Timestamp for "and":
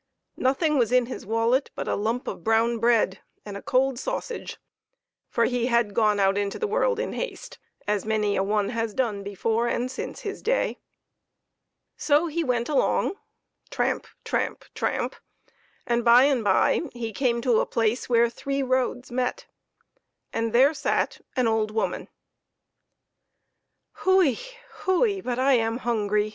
3.45-3.55, 9.67-9.91, 15.85-16.03, 16.23-16.43, 20.33-20.51, 22.09-23.93